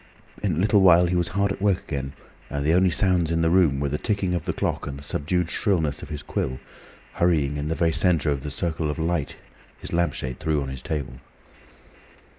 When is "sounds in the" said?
2.89-3.51